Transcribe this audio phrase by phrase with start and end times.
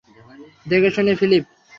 [0.65, 1.45] দেখেশুনে, ফিলিপ।